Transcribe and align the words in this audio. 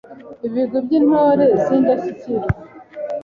ibigwi 0.47 0.77
by’Intore 0.85 1.45
z’indashyikirwa. 1.63 2.49